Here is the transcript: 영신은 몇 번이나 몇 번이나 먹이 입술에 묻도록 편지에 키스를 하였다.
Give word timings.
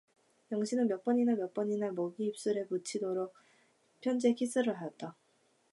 영신은 0.51 0.87
몇 0.87 1.03
번이나 1.03 1.35
몇 1.35 1.53
번이나 1.53 1.91
먹이 1.91 2.25
입술에 2.25 2.63
묻도록 2.67 3.35
편지에 4.01 4.33
키스를 4.33 4.79
하였다. 4.81 5.15